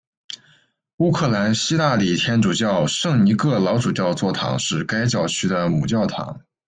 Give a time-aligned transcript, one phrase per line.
[0.97, 6.41] 乌克兰希腊礼天主教圣尼各老主教座堂是该教区的母教堂。